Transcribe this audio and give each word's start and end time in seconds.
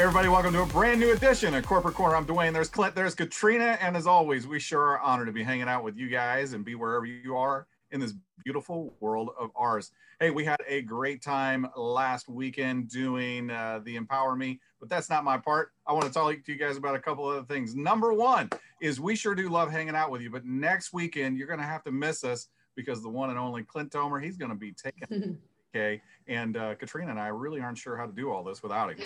Hey 0.00 0.04
everybody, 0.04 0.28
welcome 0.28 0.54
to 0.54 0.62
a 0.62 0.66
brand 0.66 0.98
new 0.98 1.12
edition 1.12 1.54
of 1.54 1.66
Corporate 1.66 1.94
Corner. 1.94 2.16
I'm 2.16 2.24
Dwayne. 2.24 2.54
There's 2.54 2.70
Clint, 2.70 2.94
there's 2.94 3.14
Katrina, 3.14 3.76
and 3.82 3.94
as 3.94 4.06
always, 4.06 4.46
we 4.46 4.58
sure 4.58 4.80
are 4.80 5.00
honored 5.00 5.26
to 5.26 5.32
be 5.32 5.42
hanging 5.42 5.68
out 5.68 5.84
with 5.84 5.94
you 5.94 6.08
guys 6.08 6.54
and 6.54 6.64
be 6.64 6.74
wherever 6.74 7.04
you 7.04 7.36
are 7.36 7.66
in 7.90 8.00
this 8.00 8.14
beautiful 8.42 8.94
world 9.00 9.28
of 9.38 9.50
ours. 9.54 9.92
Hey, 10.18 10.30
we 10.30 10.42
had 10.42 10.56
a 10.66 10.80
great 10.80 11.20
time 11.20 11.66
last 11.76 12.30
weekend 12.30 12.88
doing 12.88 13.50
uh, 13.50 13.80
the 13.84 13.96
Empower 13.96 14.36
Me, 14.36 14.58
but 14.80 14.88
that's 14.88 15.10
not 15.10 15.22
my 15.22 15.36
part. 15.36 15.72
I 15.86 15.92
want 15.92 16.06
to 16.06 16.10
talk 16.10 16.34
to 16.34 16.50
you 16.50 16.58
guys 16.58 16.78
about 16.78 16.94
a 16.94 16.98
couple 16.98 17.26
other 17.26 17.44
things. 17.44 17.76
Number 17.76 18.14
one 18.14 18.48
is 18.80 19.02
we 19.02 19.14
sure 19.14 19.34
do 19.34 19.50
love 19.50 19.70
hanging 19.70 19.94
out 19.94 20.10
with 20.10 20.22
you, 20.22 20.30
but 20.30 20.46
next 20.46 20.94
weekend 20.94 21.36
you're 21.36 21.46
going 21.46 21.60
to 21.60 21.66
have 21.66 21.84
to 21.84 21.92
miss 21.92 22.24
us 22.24 22.48
because 22.74 23.02
the 23.02 23.10
one 23.10 23.28
and 23.28 23.38
only 23.38 23.64
Clint 23.64 23.92
Tomer, 23.92 24.24
he's 24.24 24.38
going 24.38 24.50
to 24.50 24.56
be 24.56 24.72
taking. 24.72 25.36
Okay, 25.72 26.02
and 26.26 26.56
uh, 26.56 26.74
Katrina 26.74 27.12
and 27.12 27.20
I 27.20 27.28
really 27.28 27.60
aren't 27.60 27.78
sure 27.78 27.96
how 27.96 28.04
to 28.04 28.12
do 28.12 28.32
all 28.32 28.42
this 28.42 28.60
without 28.60 28.90
him. 28.90 28.98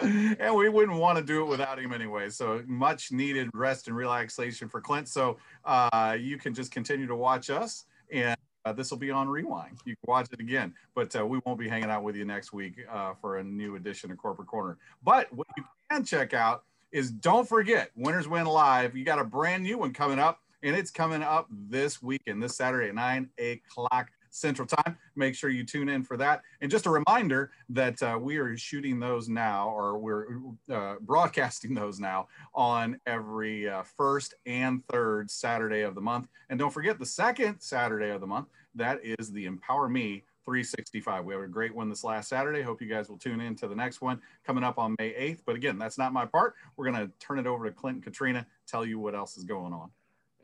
And 0.00 0.54
we 0.54 0.68
wouldn't 0.68 0.98
want 0.98 1.18
to 1.18 1.24
do 1.24 1.42
it 1.42 1.46
without 1.46 1.78
him 1.78 1.92
anyway. 1.92 2.30
So 2.30 2.62
much 2.66 3.12
needed 3.12 3.50
rest 3.54 3.88
and 3.88 3.96
relaxation 3.96 4.68
for 4.68 4.80
Clint. 4.80 5.08
So 5.08 5.38
uh, 5.64 6.16
you 6.18 6.38
can 6.38 6.54
just 6.54 6.70
continue 6.70 7.06
to 7.06 7.16
watch 7.16 7.50
us, 7.50 7.84
and 8.12 8.36
uh, 8.64 8.72
this 8.72 8.90
will 8.90 8.98
be 8.98 9.10
on 9.10 9.28
rewind. 9.28 9.78
You 9.84 9.94
can 9.96 10.12
watch 10.12 10.28
it 10.32 10.40
again, 10.40 10.74
but 10.94 11.14
uh, 11.16 11.26
we 11.26 11.40
won't 11.44 11.58
be 11.58 11.68
hanging 11.68 11.90
out 11.90 12.02
with 12.02 12.16
you 12.16 12.24
next 12.24 12.52
week 12.52 12.74
uh, 12.90 13.14
for 13.20 13.38
a 13.38 13.44
new 13.44 13.76
edition 13.76 14.10
of 14.10 14.18
Corporate 14.18 14.48
Corner. 14.48 14.78
But 15.02 15.32
what 15.32 15.46
you 15.56 15.64
can 15.90 16.04
check 16.04 16.34
out 16.34 16.64
is 16.92 17.10
don't 17.10 17.48
forget 17.48 17.90
Winners 17.96 18.28
Win 18.28 18.46
Live. 18.46 18.96
You 18.96 19.04
got 19.04 19.18
a 19.18 19.24
brand 19.24 19.62
new 19.62 19.78
one 19.78 19.92
coming 19.92 20.18
up, 20.18 20.40
and 20.62 20.76
it's 20.76 20.90
coming 20.90 21.22
up 21.22 21.46
this 21.50 22.02
weekend, 22.02 22.42
this 22.42 22.56
Saturday 22.56 22.88
at 22.88 22.94
9 22.94 23.30
o'clock 23.38 24.10
Central 24.30 24.66
Time. 24.66 24.96
Make 25.16 25.34
sure 25.34 25.50
you 25.50 25.64
tune 25.64 25.88
in 25.88 26.02
for 26.02 26.16
that. 26.16 26.42
And 26.60 26.70
just 26.70 26.86
a 26.86 26.90
reminder 26.90 27.50
that 27.68 28.02
uh, 28.02 28.18
we 28.20 28.38
are 28.38 28.56
shooting 28.56 28.98
those 28.98 29.28
now, 29.28 29.68
or 29.68 29.98
we're 29.98 30.38
uh, 30.72 30.94
broadcasting 31.00 31.74
those 31.74 32.00
now 32.00 32.28
on 32.54 32.98
every 33.06 33.68
uh, 33.68 33.82
first 33.82 34.34
and 34.46 34.84
third 34.88 35.30
Saturday 35.30 35.82
of 35.82 35.94
the 35.94 36.00
month. 36.00 36.28
And 36.48 36.58
don't 36.58 36.72
forget 36.72 36.98
the 36.98 37.06
second 37.06 37.60
Saturday 37.60 38.10
of 38.10 38.20
the 38.20 38.26
month, 38.26 38.48
that 38.74 39.00
is 39.02 39.32
the 39.32 39.46
Empower 39.46 39.88
Me 39.88 40.24
365. 40.44 41.24
We 41.24 41.34
have 41.34 41.42
a 41.42 41.48
great 41.48 41.74
one 41.74 41.88
this 41.88 42.04
last 42.04 42.28
Saturday. 42.28 42.62
Hope 42.62 42.80
you 42.80 42.88
guys 42.88 43.08
will 43.08 43.18
tune 43.18 43.40
in 43.40 43.54
to 43.56 43.68
the 43.68 43.74
next 43.74 44.00
one 44.00 44.20
coming 44.44 44.64
up 44.64 44.78
on 44.78 44.96
May 44.98 45.12
8th. 45.12 45.40
But 45.44 45.56
again, 45.56 45.78
that's 45.78 45.98
not 45.98 46.12
my 46.12 46.26
part. 46.26 46.54
We're 46.76 46.90
going 46.90 47.06
to 47.06 47.12
turn 47.18 47.38
it 47.38 47.46
over 47.46 47.66
to 47.66 47.72
Clint 47.72 47.96
and 47.96 48.04
Katrina, 48.04 48.46
tell 48.66 48.84
you 48.84 48.98
what 48.98 49.14
else 49.14 49.36
is 49.36 49.44
going 49.44 49.72
on. 49.72 49.90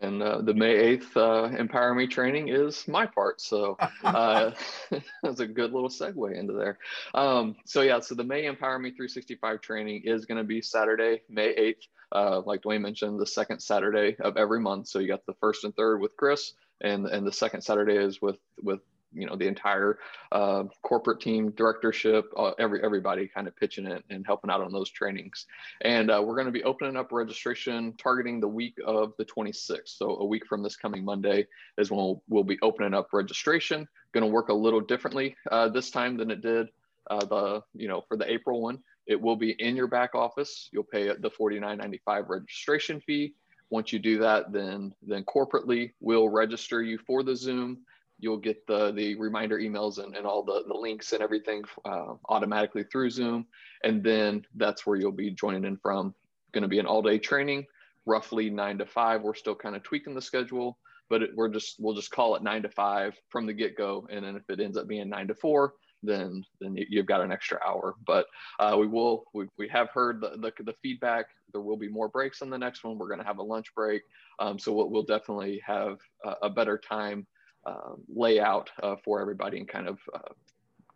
And 0.00 0.22
uh, 0.22 0.42
the 0.42 0.54
May 0.54 0.98
8th 0.98 1.16
uh, 1.16 1.56
Empower 1.56 1.94
Me 1.94 2.06
training 2.06 2.48
is 2.48 2.86
my 2.86 3.06
part. 3.06 3.40
So 3.40 3.76
uh, 4.04 4.50
that's 5.22 5.40
a 5.40 5.46
good 5.46 5.72
little 5.72 5.88
segue 5.88 6.38
into 6.38 6.52
there. 6.52 6.78
Um, 7.14 7.56
so, 7.64 7.82
yeah, 7.82 8.00
so 8.00 8.14
the 8.14 8.24
May 8.24 8.46
Empower 8.46 8.78
Me 8.78 8.90
365 8.90 9.60
training 9.60 10.02
is 10.04 10.26
going 10.26 10.38
to 10.38 10.44
be 10.44 10.60
Saturday, 10.60 11.22
May 11.28 11.54
8th. 11.54 11.88
Uh, 12.12 12.40
like 12.46 12.62
Dwayne 12.62 12.82
mentioned, 12.82 13.18
the 13.18 13.26
second 13.26 13.60
Saturday 13.60 14.16
of 14.20 14.36
every 14.36 14.60
month. 14.60 14.88
So, 14.88 14.98
you 14.98 15.08
got 15.08 15.26
the 15.26 15.34
first 15.40 15.64
and 15.64 15.74
third 15.74 16.00
with 16.00 16.16
Chris, 16.16 16.52
and, 16.80 17.06
and 17.06 17.26
the 17.26 17.32
second 17.32 17.62
Saturday 17.62 17.96
is 17.96 18.22
with, 18.22 18.38
with 18.62 18.80
you 19.16 19.26
know 19.26 19.34
the 19.34 19.46
entire 19.46 19.98
uh, 20.32 20.64
corporate 20.82 21.20
team 21.20 21.50
directorship 21.52 22.26
uh, 22.36 22.52
every 22.58 22.82
everybody 22.84 23.26
kind 23.26 23.48
of 23.48 23.56
pitching 23.56 23.86
it 23.86 24.04
and 24.10 24.26
helping 24.26 24.50
out 24.50 24.60
on 24.60 24.72
those 24.72 24.90
trainings. 24.90 25.46
And 25.80 26.10
uh, 26.10 26.22
we're 26.24 26.34
going 26.34 26.46
to 26.46 26.52
be 26.52 26.64
opening 26.64 26.96
up 26.96 27.10
registration 27.12 27.94
targeting 27.96 28.40
the 28.40 28.48
week 28.48 28.76
of 28.84 29.14
the 29.18 29.24
26th 29.24 29.96
so 29.96 30.16
a 30.16 30.24
week 30.24 30.46
from 30.46 30.62
this 30.62 30.76
coming 30.76 31.04
monday 31.04 31.46
is 31.78 31.90
when 31.90 31.98
we'll, 31.98 32.22
we'll 32.28 32.44
be 32.44 32.58
opening 32.62 32.94
up 32.94 33.08
registration. 33.12 33.88
Going 34.12 34.22
to 34.22 34.32
work 34.32 34.48
a 34.48 34.54
little 34.54 34.80
differently 34.80 35.36
uh, 35.50 35.68
this 35.68 35.90
time 35.90 36.16
than 36.16 36.30
it 36.30 36.42
did 36.42 36.68
uh, 37.10 37.24
the 37.24 37.62
you 37.74 37.88
know 37.88 38.02
for 38.06 38.16
the 38.16 38.30
april 38.30 38.60
one. 38.60 38.78
It 39.06 39.20
will 39.20 39.36
be 39.36 39.52
in 39.52 39.76
your 39.76 39.86
back 39.86 40.14
office. 40.14 40.68
You'll 40.72 40.82
pay 40.82 41.06
the 41.06 41.30
49.95 41.30 42.28
registration 42.28 43.00
fee. 43.00 43.34
Once 43.70 43.92
you 43.92 43.98
do 43.98 44.18
that 44.18 44.52
then 44.52 44.92
then 45.02 45.24
corporately 45.24 45.92
we'll 46.00 46.28
register 46.28 46.82
you 46.82 46.98
for 47.06 47.22
the 47.22 47.34
zoom 47.34 47.78
you'll 48.18 48.38
get 48.38 48.66
the 48.66 48.92
the 48.92 49.14
reminder 49.16 49.58
emails 49.58 50.02
and, 50.02 50.16
and 50.16 50.26
all 50.26 50.42
the, 50.42 50.64
the 50.66 50.74
links 50.74 51.12
and 51.12 51.22
everything 51.22 51.64
uh, 51.84 52.14
automatically 52.28 52.84
through 52.84 53.10
Zoom. 53.10 53.46
And 53.84 54.02
then 54.02 54.44
that's 54.54 54.86
where 54.86 54.96
you'll 54.96 55.12
be 55.12 55.30
joining 55.30 55.64
in 55.64 55.76
from. 55.76 56.14
Going 56.52 56.62
to 56.62 56.68
be 56.68 56.78
an 56.78 56.86
all 56.86 57.02
day 57.02 57.18
training, 57.18 57.66
roughly 58.06 58.50
nine 58.50 58.78
to 58.78 58.86
five. 58.86 59.22
We're 59.22 59.34
still 59.34 59.54
kind 59.54 59.76
of 59.76 59.82
tweaking 59.82 60.14
the 60.14 60.22
schedule, 60.22 60.78
but 61.10 61.22
it, 61.22 61.30
we're 61.34 61.50
just 61.50 61.76
we'll 61.78 61.94
just 61.94 62.10
call 62.10 62.36
it 62.36 62.42
nine 62.42 62.62
to 62.62 62.70
five 62.70 63.14
from 63.28 63.46
the 63.46 63.52
get 63.52 63.76
go. 63.76 64.06
And 64.10 64.24
then 64.24 64.36
if 64.36 64.48
it 64.48 64.60
ends 64.60 64.78
up 64.78 64.88
being 64.88 65.08
nine 65.08 65.28
to 65.28 65.34
four, 65.34 65.74
then 66.02 66.42
then 66.60 66.76
you've 66.76 67.06
got 67.06 67.20
an 67.20 67.32
extra 67.32 67.58
hour. 67.66 67.94
But 68.06 68.26
uh, 68.58 68.76
we 68.78 68.86
will 68.86 69.24
we, 69.34 69.46
we 69.58 69.68
have 69.68 69.90
heard 69.90 70.20
the, 70.20 70.30
the, 70.38 70.52
the 70.64 70.74
feedback. 70.82 71.26
There 71.52 71.60
will 71.60 71.76
be 71.76 71.88
more 71.88 72.08
breaks 72.08 72.40
on 72.40 72.50
the 72.50 72.58
next 72.58 72.84
one. 72.84 72.96
We're 72.96 73.08
going 73.08 73.20
to 73.20 73.26
have 73.26 73.38
a 73.38 73.42
lunch 73.42 73.74
break, 73.74 74.02
um, 74.38 74.58
so 74.58 74.72
we'll, 74.72 74.88
we'll 74.88 75.02
definitely 75.02 75.60
have 75.66 75.98
a, 76.24 76.34
a 76.42 76.50
better 76.50 76.78
time 76.78 77.26
uh, 77.66 77.94
layout 78.08 78.70
uh, 78.82 78.96
for 79.04 79.20
everybody 79.20 79.58
and 79.58 79.68
kind 79.68 79.88
of 79.88 79.98
uh, 80.14 80.32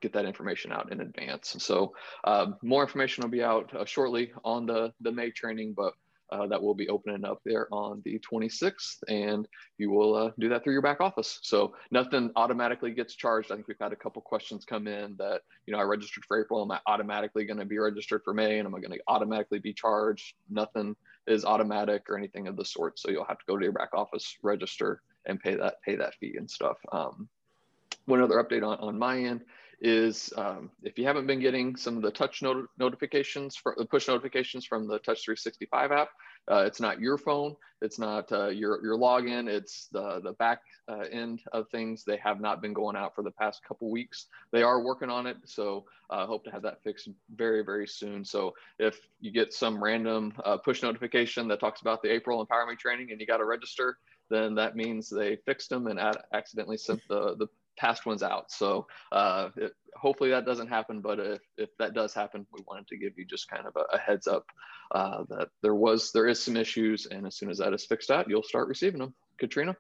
get 0.01 0.13
that 0.13 0.25
information 0.25 0.73
out 0.73 0.91
in 0.93 1.01
advance. 1.01 1.57
So 1.59 1.95
um, 2.25 2.57
more 2.63 2.83
information 2.83 3.23
will 3.23 3.31
be 3.31 3.43
out 3.43 3.75
uh, 3.75 3.85
shortly 3.85 4.33
on 4.45 4.67
the, 4.67 4.93
the 5.01 5.13
May 5.13 5.31
training, 5.31 5.75
but 5.77 5.95
uh, 6.33 6.47
that 6.47 6.63
will 6.63 6.75
be 6.75 6.89
opening 6.89 7.25
up 7.25 7.41
there 7.45 7.67
on 7.73 8.01
the 8.05 8.21
26th 8.21 8.99
and 9.09 9.49
you 9.79 9.91
will 9.91 10.33
do 10.39 10.49
that 10.49 10.63
through 10.63 10.73
your 10.73 10.83
back 10.83 11.01
office. 11.01 11.41
So 11.43 11.75
nothing 11.91 12.31
automatically 12.37 12.93
gets 12.93 13.17
charged. 13.17 13.51
I 13.51 13.57
think 13.57 13.67
we've 13.67 13.77
had 13.81 13.93
a 13.93 13.97
couple 13.97 14.23
questions 14.23 14.65
come 14.65 14.87
in 14.87 15.17
that, 15.19 15.41
you 15.67 15.73
know, 15.73 15.81
I 15.81 15.83
registered 15.83 16.25
for 16.27 16.41
April. 16.41 16.63
Am 16.63 16.71
I 16.71 16.79
automatically 16.87 17.45
going 17.45 17.59
to 17.59 17.65
be 17.65 17.79
registered 17.79 18.23
for 18.25 18.33
May 18.33 18.59
and 18.61 18.67
am 18.67 18.75
I 18.77 18.79
going 18.79 18.93
to 18.93 19.01
automatically 19.09 19.59
be 19.59 19.73
charged? 19.73 20.35
Nothing 20.49 20.95
is 21.27 21.45
automatic 21.45 22.09
or 22.09 22.17
anything 22.17 22.47
of 22.47 22.57
the 22.57 22.65
sort. 22.65 23.01
So 23.01 23.11
you'll 23.11 23.25
have 23.25 23.39
to 23.39 23.45
go 23.49 23.57
to 23.57 23.65
your 23.65 23.73
back 23.73 23.91
office, 23.93 24.37
register, 24.43 25.03
and 25.27 25.41
pay 25.41 25.55
that 25.55 25.83
pay 25.83 25.97
that 25.97 26.15
fee 26.15 26.35
and 26.37 26.51
stuff. 26.51 26.77
Um, 26.93 27.29
one 28.07 28.21
other 28.21 28.43
update 28.43 28.67
on, 28.67 28.79
on 28.79 28.99
my 28.99 29.19
end 29.19 29.43
is 29.81 30.33
um, 30.37 30.71
if 30.83 30.99
you 30.99 31.07
haven't 31.07 31.27
been 31.27 31.41
getting 31.41 31.75
some 31.75 31.97
of 31.97 32.03
the 32.03 32.11
touch 32.11 32.43
not- 32.43 32.67
notifications 32.79 33.57
for 33.57 33.75
the 33.79 33.87
push 33.87 34.09
notifications 34.09 34.67
from 34.67 34.87
the 34.87 34.99
touch 34.99 35.25
365 35.25 35.91
app 35.91 36.09
uh, 36.51 36.65
it's 36.67 36.81
not 36.81 37.01
your 37.01 37.17
phone 37.17 37.57
it's 37.81 37.99
not 37.99 38.31
uh, 38.31 38.49
your 38.49 38.83
your 38.85 38.99
login 38.99 39.49
it's 39.49 39.87
the 39.87 40.21
the 40.21 40.33
back 40.33 40.61
uh, 40.91 41.05
end 41.11 41.41
of 41.53 41.69
things. 41.69 42.05
They 42.05 42.17
have 42.19 42.41
not 42.41 42.61
been 42.61 42.73
going 42.73 42.97
out 42.97 43.15
for 43.15 43.23
the 43.23 43.31
past 43.31 43.63
couple 43.65 43.91
weeks. 43.91 44.27
They 44.51 44.63
are 44.63 44.83
working 44.83 45.09
on 45.09 45.27
it 45.27 45.37
so 45.45 45.85
uh, 46.11 46.27
hope 46.27 46.45
to 46.45 46.51
have 46.51 46.63
that 46.63 46.83
fixed 46.83 47.09
very 47.35 47.63
very 47.65 47.87
soon. 47.87 48.25
So 48.25 48.55
if 48.79 48.99
you 49.21 49.31
get 49.31 49.53
some 49.53 49.83
random 49.83 50.35
uh, 50.45 50.57
push 50.59 50.83
notification 50.83 51.49
that 51.49 51.61
talks 51.61 51.81
about 51.81 52.03
the 52.03 52.13
april 52.13 52.41
Empower 52.41 52.67
Me 52.67 52.77
training 52.77 53.13
and 53.13 53.21
you 53.21 53.27
got 53.27 53.39
to 53.39 53.45
register 53.45 53.99
then 54.31 54.55
that 54.55 54.77
means 54.77 55.09
they 55.09 55.37
fixed 55.45 55.71
them 55.71 55.87
and 55.87 55.99
ad- 55.99 56.23
accidentally 56.33 56.79
sent 56.79 57.01
the, 57.09 57.37
the 57.37 57.49
past 57.77 58.07
ones 58.07 58.23
out. 58.23 58.51
So 58.51 58.87
uh, 59.13 59.49
it, 59.57 59.73
hopefully 59.97 60.31
that 60.31 60.47
doesn't 60.47 60.69
happen. 60.69 61.01
But 61.01 61.19
if, 61.19 61.41
if 61.57 61.71
that 61.79 61.95
does 61.95 62.15
happen, 62.15 62.47
we 62.53 62.63
wanted 62.67 62.87
to 62.89 62.97
give 62.97 63.13
you 63.17 63.25
just 63.25 63.51
kind 63.51 63.67
of 63.67 63.75
a, 63.77 63.97
a 63.97 63.99
heads 63.99 64.27
up 64.27 64.47
uh, 64.95 65.25
that 65.29 65.49
there 65.63 65.75
was 65.75 66.13
there 66.13 66.29
is 66.29 66.43
some 66.43 66.57
issues, 66.57 67.07
and 67.07 67.27
as 67.27 67.37
soon 67.37 67.51
as 67.51 67.59
that 67.59 67.75
is 67.75 67.85
fixed 67.87 68.11
out, 68.11 68.29
you'll 68.29 68.43
start 68.43 68.69
receiving 68.69 69.01
them. 69.01 69.15
Katrina. 69.39 69.77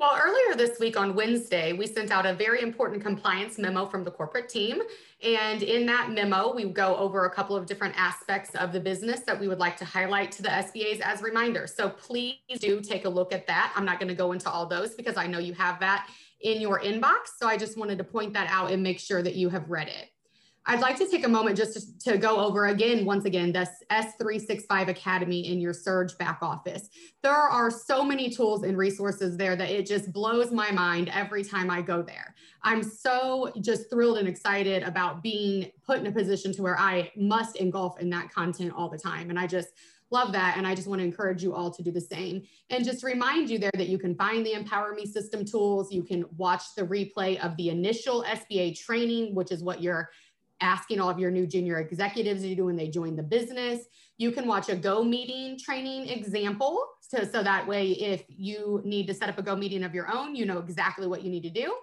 Well, 0.00 0.18
earlier 0.18 0.56
this 0.56 0.80
week 0.80 0.98
on 0.98 1.14
Wednesday, 1.14 1.74
we 1.74 1.86
sent 1.86 2.10
out 2.10 2.24
a 2.24 2.32
very 2.32 2.62
important 2.62 3.02
compliance 3.02 3.58
memo 3.58 3.84
from 3.84 4.02
the 4.02 4.10
corporate 4.10 4.48
team. 4.48 4.80
And 5.22 5.62
in 5.62 5.84
that 5.86 6.10
memo, 6.10 6.54
we 6.54 6.64
go 6.64 6.96
over 6.96 7.26
a 7.26 7.30
couple 7.30 7.54
of 7.54 7.66
different 7.66 7.94
aspects 7.98 8.54
of 8.54 8.72
the 8.72 8.80
business 8.80 9.20
that 9.26 9.38
we 9.38 9.46
would 9.46 9.58
like 9.58 9.76
to 9.76 9.84
highlight 9.84 10.32
to 10.32 10.42
the 10.42 10.48
SBAs 10.48 11.00
as 11.00 11.20
reminders. 11.20 11.74
So 11.74 11.90
please 11.90 12.38
do 12.60 12.80
take 12.80 13.04
a 13.04 13.10
look 13.10 13.34
at 13.34 13.46
that. 13.48 13.74
I'm 13.76 13.84
not 13.84 14.00
going 14.00 14.08
to 14.08 14.14
go 14.14 14.32
into 14.32 14.48
all 14.48 14.64
those 14.64 14.94
because 14.94 15.18
I 15.18 15.26
know 15.26 15.38
you 15.38 15.52
have 15.52 15.78
that 15.80 16.08
in 16.40 16.62
your 16.62 16.80
inbox. 16.80 17.32
So 17.38 17.46
I 17.46 17.58
just 17.58 17.76
wanted 17.76 17.98
to 17.98 18.04
point 18.04 18.32
that 18.32 18.48
out 18.48 18.70
and 18.70 18.82
make 18.82 19.00
sure 19.00 19.20
that 19.20 19.34
you 19.34 19.50
have 19.50 19.68
read 19.68 19.88
it. 19.88 20.08
I'd 20.70 20.78
like 20.78 20.96
to 20.98 21.08
take 21.08 21.26
a 21.26 21.28
moment 21.28 21.56
just 21.56 22.00
to, 22.00 22.12
to, 22.12 22.16
go 22.16 22.38
over 22.38 22.66
again, 22.66 23.04
once 23.04 23.24
again, 23.24 23.50
this 23.50 23.70
S365 23.90 24.86
Academy 24.86 25.48
in 25.48 25.60
your 25.60 25.72
Surge 25.72 26.16
back 26.16 26.38
office. 26.42 26.88
There 27.24 27.32
are 27.32 27.72
so 27.72 28.04
many 28.04 28.30
tools 28.30 28.62
and 28.62 28.78
resources 28.78 29.36
there 29.36 29.56
that 29.56 29.68
it 29.68 29.84
just 29.84 30.12
blows 30.12 30.52
my 30.52 30.70
mind 30.70 31.10
every 31.12 31.42
time 31.42 31.72
I 31.72 31.82
go 31.82 32.02
there. 32.02 32.36
I'm 32.62 32.84
so 32.84 33.52
just 33.60 33.90
thrilled 33.90 34.18
and 34.18 34.28
excited 34.28 34.84
about 34.84 35.24
being 35.24 35.72
put 35.84 35.98
in 35.98 36.06
a 36.06 36.12
position 36.12 36.52
to 36.52 36.62
where 36.62 36.78
I 36.78 37.10
must 37.16 37.56
engulf 37.56 37.98
in 37.98 38.08
that 38.10 38.32
content 38.32 38.72
all 38.72 38.88
the 38.88 38.98
time. 38.98 39.28
And 39.28 39.40
I 39.40 39.48
just 39.48 39.70
love 40.12 40.32
that. 40.32 40.56
And 40.56 40.66
I 40.66 40.74
just 40.74 40.86
want 40.86 41.00
to 41.00 41.04
encourage 41.04 41.42
you 41.42 41.54
all 41.54 41.70
to 41.70 41.82
do 41.82 41.90
the 41.90 42.00
same. 42.00 42.42
And 42.68 42.84
just 42.84 43.02
remind 43.02 43.50
you 43.50 43.58
there 43.58 43.70
that 43.74 43.88
you 43.88 43.98
can 43.98 44.14
find 44.14 44.44
the 44.44 44.52
Empower 44.52 44.94
Me 44.94 45.06
system 45.06 45.44
tools. 45.44 45.92
You 45.92 46.02
can 46.02 46.24
watch 46.36 46.74
the 46.76 46.82
replay 46.82 47.44
of 47.44 47.56
the 47.56 47.70
initial 47.70 48.24
SBA 48.24 48.78
training, 48.78 49.34
which 49.34 49.52
is 49.52 49.62
what 49.62 49.82
you're 49.82 50.10
asking 50.60 51.00
all 51.00 51.10
of 51.10 51.18
your 51.18 51.30
new 51.30 51.46
junior 51.46 51.78
executives 51.78 52.42
to 52.42 52.54
do 52.54 52.66
when 52.66 52.76
they 52.76 52.88
join 52.88 53.16
the 53.16 53.22
business. 53.22 53.84
You 54.18 54.32
can 54.32 54.46
watch 54.46 54.68
a 54.68 54.76
Go 54.76 55.02
meeting 55.02 55.58
training 55.58 56.08
example. 56.08 56.84
So, 57.00 57.24
so 57.24 57.42
that 57.42 57.66
way, 57.66 57.92
if 57.92 58.24
you 58.28 58.80
need 58.84 59.06
to 59.08 59.14
set 59.14 59.28
up 59.28 59.38
a 59.38 59.42
Go 59.42 59.56
meeting 59.56 59.82
of 59.82 59.94
your 59.94 60.12
own, 60.12 60.34
you 60.34 60.46
know 60.46 60.58
exactly 60.58 61.06
what 61.06 61.22
you 61.22 61.30
need 61.30 61.42
to 61.42 61.50
do. 61.50 61.74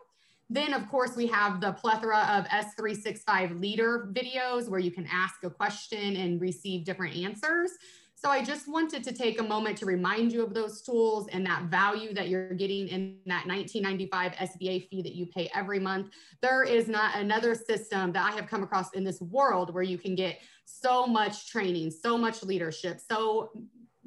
Then, 0.49 0.73
of 0.73 0.87
course, 0.89 1.15
we 1.15 1.27
have 1.27 1.59
the 1.59 1.73
plethora 1.73 2.19
of 2.19 2.45
S365 2.45 3.59
leader 3.59 4.09
videos 4.13 4.69
where 4.69 4.79
you 4.79 4.91
can 4.91 5.05
ask 5.11 5.43
a 5.43 5.49
question 5.49 6.15
and 6.15 6.39
receive 6.39 6.85
different 6.85 7.17
answers. 7.17 7.71
So 8.19 8.31
I 8.31 8.43
just 8.43 8.67
wanted 8.67 9.03
to 9.03 9.13
take 9.13 9.39
a 9.39 9.43
moment 9.43 9.77
to 9.77 9.85
remind 9.85 10.33
you 10.33 10.43
of 10.43 10.55
those 10.55 10.81
tools 10.81 11.27
and 11.31 11.45
that 11.45 11.65
value 11.65 12.15
that 12.15 12.29
you're 12.29 12.55
getting 12.55 12.87
in 12.87 13.19
that 13.27 13.45
1995 13.45 14.31
SBA 14.31 14.89
fee 14.89 15.03
that 15.03 15.13
you 15.13 15.27
pay 15.27 15.51
every 15.53 15.79
month. 15.79 16.09
There 16.41 16.63
is 16.63 16.87
not 16.87 17.15
another 17.15 17.53
system 17.53 18.11
that 18.13 18.33
I 18.33 18.35
have 18.35 18.47
come 18.47 18.63
across 18.63 18.91
in 18.93 19.03
this 19.03 19.21
world 19.21 19.71
where 19.71 19.83
you 19.83 19.99
can 19.99 20.15
get 20.15 20.39
so 20.65 21.05
much 21.05 21.47
training, 21.51 21.91
so 21.91 22.17
much 22.17 22.41
leadership, 22.41 22.99
so 22.99 23.51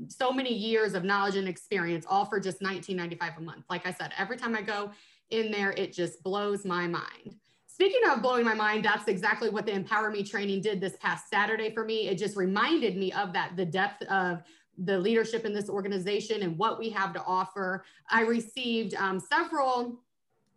so 0.09 0.33
many 0.33 0.53
years 0.53 0.95
of 0.95 1.05
knowledge 1.05 1.37
and 1.37 1.47
experience 1.47 2.05
all 2.09 2.25
for 2.25 2.41
just 2.41 2.61
19.95 2.63 3.37
a 3.37 3.41
month. 3.43 3.65
Like 3.71 3.87
I 3.87 3.93
said, 3.93 4.13
every 4.19 4.39
time 4.39 4.57
I 4.57 4.63
go 4.63 4.91
in 5.31 5.53
there, 5.53 5.71
it 5.73 5.93
just 5.93 6.23
blows 6.25 6.65
my 6.65 6.89
mind. 6.89 7.37
Speaking 7.81 8.11
of 8.11 8.21
blowing 8.21 8.45
my 8.45 8.53
mind, 8.53 8.85
that's 8.85 9.09
exactly 9.09 9.49
what 9.49 9.65
the 9.65 9.73
Empower 9.73 10.11
Me 10.11 10.23
training 10.23 10.61
did 10.61 10.83
this 10.83 10.97
past 11.01 11.31
Saturday 11.31 11.73
for 11.73 11.83
me. 11.83 12.09
It 12.09 12.19
just 12.19 12.37
reminded 12.37 12.95
me 12.99 13.11
of 13.13 13.33
that, 13.33 13.57
the 13.57 13.65
depth 13.65 14.03
of 14.03 14.43
the 14.77 14.99
leadership 14.99 15.47
in 15.47 15.55
this 15.55 15.71
organization 15.71 16.43
and 16.43 16.59
what 16.59 16.79
we 16.79 16.91
have 16.91 17.15
to 17.15 17.23
offer. 17.25 17.87
I 18.11 18.21
received 18.21 18.95
um, 18.97 19.19
several 19.19 19.99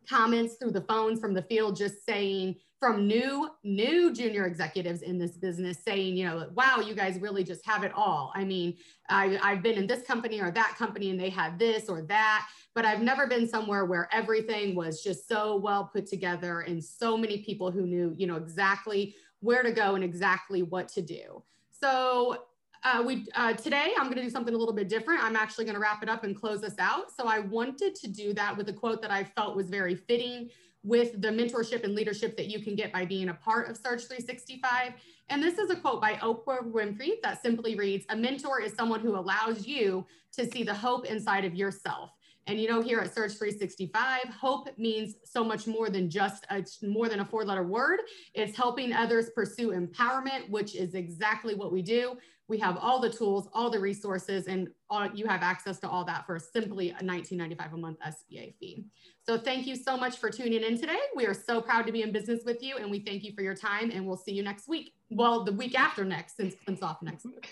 comments 0.05 0.55
through 0.55 0.71
the 0.71 0.81
phones 0.81 1.21
from 1.21 1.33
the 1.33 1.43
field 1.43 1.77
just 1.77 2.05
saying, 2.05 2.57
from 2.83 3.07
new 3.07 3.50
new 3.63 4.12
junior 4.12 4.45
executives 4.45 5.03
in 5.03 5.18
this 5.18 5.38
business 5.38 5.77
saying 5.81 6.18
you 6.18 6.25
know 6.25 6.50
wow 6.53 6.81
you 6.85 6.94
guys 6.94 7.18
really 7.21 7.41
just 7.41 7.65
have 7.65 7.85
it 7.85 7.94
all. 7.95 8.33
I 8.35 8.44
mean 8.44 8.75
I, 9.09 9.39
i've 9.41 9.63
been 9.63 9.77
in 9.77 9.88
this 9.88 10.06
company 10.06 10.41
or 10.41 10.51
that 10.51 10.75
company 10.77 11.09
and 11.09 11.18
they 11.18 11.30
had 11.30 11.57
this 11.57 11.88
or 11.88 12.01
that 12.03 12.45
but 12.75 12.83
i've 12.83 13.01
never 13.01 13.25
been 13.25 13.47
somewhere 13.47 13.85
where 13.85 14.09
everything 14.12 14.75
was 14.75 15.01
just 15.01 15.30
so 15.30 15.56
well 15.56 15.89
put 15.94 16.07
together 16.07 16.62
and 16.62 16.83
so 16.83 17.18
many 17.18 17.38
people 17.38 17.71
who 17.71 17.85
knew 17.85 18.13
you 18.18 18.27
know 18.27 18.35
exactly 18.35 19.15
where 19.44 19.62
to 19.62 19.71
go 19.71 19.95
and 19.95 20.03
exactly 20.03 20.63
what 20.63 20.88
to 20.88 21.01
do. 21.01 21.44
So 21.69 22.45
uh, 22.83 23.03
we 23.06 23.25
uh, 23.35 23.53
today 23.53 23.94
i'm 23.97 24.06
going 24.06 24.18
to 24.18 24.24
do 24.24 24.30
something 24.30 24.53
a 24.53 24.57
little 24.57 24.74
bit 24.74 24.89
different 24.89 25.24
i'm 25.24 25.35
actually 25.35 25.65
going 25.65 25.75
to 25.75 25.81
wrap 25.81 26.03
it 26.03 26.09
up 26.09 26.24
and 26.24 26.35
close 26.35 26.63
us 26.63 26.75
out 26.80 27.06
so 27.15 27.27
i 27.27 27.39
wanted 27.39 27.95
to 27.95 28.07
do 28.07 28.33
that 28.33 28.56
with 28.56 28.68
a 28.69 28.74
quote 28.74 29.01
that 29.01 29.12
i 29.12 29.24
felt 29.24 29.56
was 29.56 29.69
very 29.69 29.95
fitting 29.95 30.50
with 30.83 31.21
the 31.21 31.30
mentorship 31.30 31.83
and 31.83 31.95
leadership 31.95 32.35
that 32.38 32.47
you 32.47 32.62
can 32.62 32.75
get 32.75 32.91
by 32.91 33.06
being 33.06 33.30
a 33.30 33.33
part 33.33 33.69
of 33.69 33.77
Surge 33.77 34.03
365. 34.06 34.94
And 35.30 35.41
this 35.41 35.57
is 35.57 35.69
a 35.69 35.75
quote 35.75 36.01
by 36.01 36.15
Oprah 36.15 36.69
Winfrey 36.69 37.21
that 37.24 37.41
simply 37.41 37.75
reads 37.75 38.06
A 38.09 38.15
mentor 38.15 38.62
is 38.62 38.74
someone 38.74 39.00
who 39.00 39.15
allows 39.15 39.65
you 39.65 40.06
to 40.33 40.45
see 40.51 40.63
the 40.63 40.74
hope 40.74 41.06
inside 41.06 41.45
of 41.45 41.56
yourself. 41.56 42.12
And 42.47 42.59
you 42.59 42.68
know, 42.68 42.81
here 42.81 43.00
at 43.00 43.13
Surge 43.13 43.38
365, 43.38 44.25
hope 44.25 44.68
means 44.77 45.15
so 45.24 45.45
much 45.45 45.65
more 45.65 45.89
than 45.89 46.09
just 46.09 46.45
a, 46.50 46.65
more 46.85 47.07
than 47.07 47.21
a 47.21 47.25
four 47.25 47.45
letter 47.45 47.63
word. 47.63 48.01
It's 48.33 48.57
helping 48.57 48.91
others 48.91 49.30
pursue 49.33 49.69
empowerment, 49.69 50.50
which 50.50 50.75
is 50.75 50.94
exactly 50.94 51.56
what 51.56 51.71
we 51.71 51.81
do. 51.81 52.18
We 52.53 52.59
have 52.59 52.77
all 52.77 53.00
the 53.00 53.09
tools, 53.09 53.47
all 53.51 53.71
the 53.71 53.79
resources, 53.79 54.45
and 54.45 54.67
all, 54.88 55.09
you 55.11 55.25
have 55.25 55.41
access 55.41 55.79
to 55.79 55.89
all 55.89 56.05
that 56.05 56.27
for 56.27 56.38
simply 56.38 56.91
a 56.91 57.01
19.95 57.01 57.73
a 57.73 57.77
month 57.77 57.97
SBA 58.05 58.53
fee. 58.59 58.85
So 59.25 59.39
thank 59.39 59.65
you 59.65 59.75
so 59.75 59.97
much 59.97 60.17
for 60.17 60.29
tuning 60.29 60.61
in 60.61 60.79
today. 60.79 61.00
We 61.15 61.25
are 61.25 61.33
so 61.33 61.59
proud 61.59 61.88
to 61.88 61.91
be 61.91 62.03
in 62.03 62.11
business 62.11 62.44
with 62.45 62.61
you, 62.61 62.77
and 62.77 62.91
we 62.91 63.00
thank 63.00 63.23
you 63.23 63.33
for 63.33 63.41
your 63.41 63.55
time. 63.55 63.89
And 63.89 64.05
we'll 64.05 64.17
see 64.17 64.33
you 64.33 64.44
next 64.44 64.67
week. 64.67 64.94
Well, 65.09 65.44
the 65.44 65.51
week 65.51 65.73
after 65.73 66.05
next, 66.05 66.38
since 66.38 66.53
Clint's 66.63 66.83
off 66.83 67.01
next 67.01 67.25
week. 67.25 67.50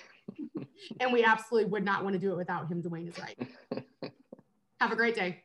and 1.00 1.12
we 1.12 1.24
absolutely 1.24 1.72
would 1.72 1.84
not 1.84 2.04
want 2.04 2.14
to 2.14 2.20
do 2.20 2.32
it 2.32 2.38
without 2.38 2.68
him. 2.68 2.84
Dwayne 2.84 3.08
is 3.08 3.18
right. 3.18 4.14
Have 4.80 4.92
a 4.92 4.96
great 4.96 5.16
day. 5.16 5.42